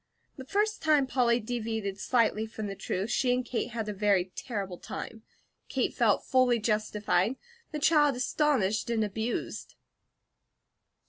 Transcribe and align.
The 0.35 0.45
first 0.45 0.81
time 0.81 1.05
Polly 1.05 1.39
deviated 1.39 1.99
slightly 1.99 2.47
from 2.47 2.65
the 2.65 2.73
truth, 2.73 3.11
she 3.11 3.31
and 3.35 3.45
Kate 3.45 3.69
had 3.69 3.87
a 3.87 3.93
very 3.93 4.31
terrible 4.35 4.79
time. 4.79 5.21
Kate 5.69 5.93
felt 5.93 6.25
fully 6.25 6.57
justified; 6.57 7.35
the 7.71 7.77
child 7.77 8.15
astonished 8.15 8.89
and 8.89 9.03
abused. 9.03 9.75